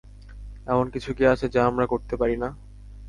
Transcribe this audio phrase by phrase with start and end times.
[0.67, 2.49] এমন কিছু কি আছে যা আমরা করতে পারি না?